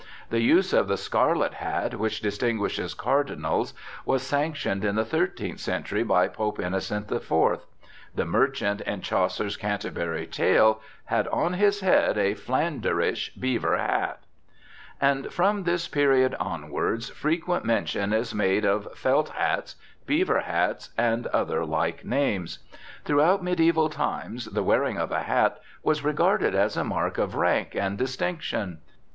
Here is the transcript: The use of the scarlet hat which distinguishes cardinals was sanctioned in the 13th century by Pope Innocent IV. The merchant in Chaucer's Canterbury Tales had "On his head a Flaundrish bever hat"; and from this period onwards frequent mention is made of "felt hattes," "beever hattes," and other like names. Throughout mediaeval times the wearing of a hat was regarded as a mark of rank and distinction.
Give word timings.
The 0.31 0.41
use 0.41 0.73
of 0.73 0.87
the 0.87 0.97
scarlet 0.97 1.53
hat 1.53 1.93
which 1.99 2.21
distinguishes 2.21 2.95
cardinals 2.95 3.75
was 4.03 4.23
sanctioned 4.23 4.83
in 4.83 4.95
the 4.95 5.03
13th 5.05 5.59
century 5.59 6.01
by 6.01 6.27
Pope 6.27 6.59
Innocent 6.59 7.11
IV. 7.11 7.59
The 8.15 8.25
merchant 8.25 8.81
in 8.81 9.01
Chaucer's 9.01 9.57
Canterbury 9.57 10.25
Tales 10.25 10.81
had 11.05 11.27
"On 11.27 11.53
his 11.53 11.81
head 11.81 12.17
a 12.17 12.33
Flaundrish 12.33 13.31
bever 13.35 13.77
hat"; 13.77 14.23
and 14.99 15.31
from 15.31 15.65
this 15.65 15.87
period 15.87 16.35
onwards 16.39 17.09
frequent 17.09 17.63
mention 17.63 18.11
is 18.11 18.33
made 18.33 18.65
of 18.65 18.91
"felt 18.97 19.29
hattes," 19.35 19.75
"beever 20.07 20.41
hattes," 20.41 20.89
and 20.97 21.27
other 21.27 21.63
like 21.63 22.03
names. 22.03 22.57
Throughout 23.05 23.43
mediaeval 23.43 23.89
times 23.89 24.45
the 24.45 24.63
wearing 24.63 24.97
of 24.97 25.11
a 25.11 25.21
hat 25.21 25.61
was 25.83 26.03
regarded 26.03 26.55
as 26.55 26.75
a 26.75 26.83
mark 26.83 27.19
of 27.19 27.35
rank 27.35 27.75
and 27.75 27.99
distinction. 27.99 28.79